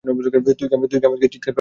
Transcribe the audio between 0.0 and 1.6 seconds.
তুই কি আমাকে চিৎকার করাতে চাস?